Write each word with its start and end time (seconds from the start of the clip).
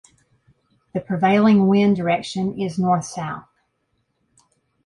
The 0.95 0.99
prevailing 0.99 1.67
wind 1.67 1.95
direction 1.95 2.59
is 2.59 2.79
North-South. 2.79 3.47